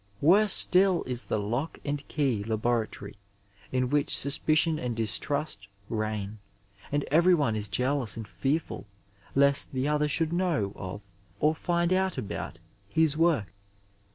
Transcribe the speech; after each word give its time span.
Worse 0.19 0.53
still 0.53 1.03
is 1.03 1.25
the" 1.25 1.37
lock 1.39 1.77
and 1.85 2.03
key 2.07 2.41
*' 2.43 2.43
laboratory 2.43 3.17
in 3.71 3.91
which 3.91 4.17
suspicion 4.17 4.79
and 4.79 4.95
distrust 4.95 5.67
reign, 5.89 6.39
and 6.91 7.03
everyone 7.11 7.55
is 7.55 7.67
jealous 7.67 8.17
and 8.17 8.27
fearful 8.27 8.87
lest 9.35 9.73
the 9.73 9.87
other 9.87 10.07
should 10.07 10.33
know 10.33 10.73
of 10.75 11.13
or 11.39 11.53
find 11.53 11.93
out 11.93 12.17
about 12.17 12.57
his 12.89 13.15
work. 13.15 13.53